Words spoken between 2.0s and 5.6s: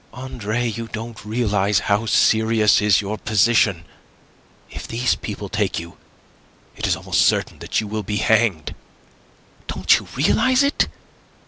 serious is your position. If these people